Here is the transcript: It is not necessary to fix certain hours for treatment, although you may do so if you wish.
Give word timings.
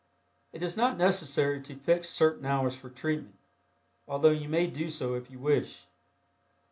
It 0.51 0.63
is 0.63 0.75
not 0.75 0.97
necessary 0.97 1.61
to 1.61 1.75
fix 1.75 2.09
certain 2.09 2.43
hours 2.43 2.75
for 2.75 2.89
treatment, 2.89 3.37
although 4.07 4.31
you 4.31 4.49
may 4.49 4.65
do 4.65 4.89
so 4.89 5.13
if 5.13 5.29
you 5.29 5.37
wish. 5.37 5.85